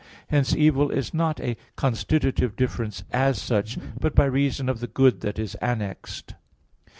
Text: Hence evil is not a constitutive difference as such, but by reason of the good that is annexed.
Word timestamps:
Hence 0.29 0.55
evil 0.55 0.89
is 0.89 1.13
not 1.13 1.39
a 1.39 1.55
constitutive 1.75 2.55
difference 2.55 3.03
as 3.11 3.39
such, 3.39 3.77
but 3.99 4.15
by 4.15 4.25
reason 4.25 4.67
of 4.67 4.79
the 4.79 4.87
good 4.87 5.21
that 5.21 5.37
is 5.37 5.53
annexed. 5.61 6.33